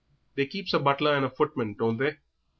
They 0.33 0.47
keeps 0.47 0.73
a 0.73 0.79
butler 0.79 1.15
and 1.15 1.23
a 1.23 1.29
footman, 1.29 1.75
don't 1.75 1.97
they? 1.97 2.17